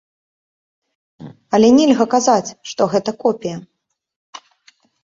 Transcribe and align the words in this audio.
Але 1.57 1.69
нельга 1.77 2.05
казаць, 2.17 2.53
што 2.71 2.81
гэта 2.95 3.11
копія. 3.25 3.57